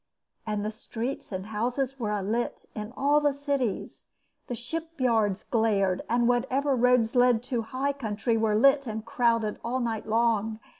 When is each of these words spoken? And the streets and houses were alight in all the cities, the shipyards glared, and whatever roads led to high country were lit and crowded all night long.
And 0.47 0.65
the 0.65 0.71
streets 0.71 1.31
and 1.31 1.45
houses 1.45 1.99
were 1.99 2.09
alight 2.09 2.65
in 2.73 2.91
all 2.97 3.19
the 3.21 3.33
cities, 3.33 4.07
the 4.47 4.55
shipyards 4.55 5.43
glared, 5.43 6.01
and 6.09 6.27
whatever 6.27 6.75
roads 6.75 7.13
led 7.13 7.43
to 7.43 7.61
high 7.61 7.93
country 7.93 8.35
were 8.35 8.55
lit 8.55 8.87
and 8.87 9.05
crowded 9.05 9.59
all 9.63 9.79
night 9.79 10.07
long. 10.07 10.59